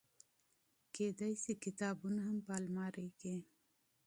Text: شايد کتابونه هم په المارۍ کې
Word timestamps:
شايد 0.93 1.43
کتابونه 1.65 2.19
هم 2.27 2.37
په 2.45 2.53
المارۍ 2.59 3.09
کې 3.19 3.35